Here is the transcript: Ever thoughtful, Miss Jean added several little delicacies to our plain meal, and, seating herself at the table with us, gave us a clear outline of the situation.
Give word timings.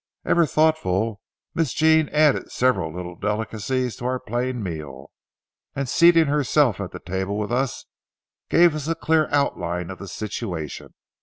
Ever 0.25 0.47
thoughtful, 0.47 1.21
Miss 1.53 1.73
Jean 1.73 2.09
added 2.09 2.51
several 2.51 2.91
little 2.91 3.15
delicacies 3.15 3.95
to 3.97 4.05
our 4.05 4.19
plain 4.19 4.63
meal, 4.63 5.11
and, 5.75 5.87
seating 5.87 6.25
herself 6.25 6.81
at 6.81 6.89
the 6.89 6.99
table 6.99 7.37
with 7.37 7.51
us, 7.51 7.85
gave 8.49 8.73
us 8.73 8.87
a 8.87 8.95
clear 8.95 9.27
outline 9.31 9.91
of 9.91 9.99
the 9.99 10.07
situation. 10.07 10.95